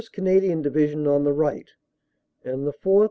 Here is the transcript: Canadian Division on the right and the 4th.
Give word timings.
Canadian 0.11 0.63
Division 0.63 1.05
on 1.05 1.23
the 1.25 1.31
right 1.33 1.69
and 2.43 2.65
the 2.65 2.73
4th. 2.73 2.99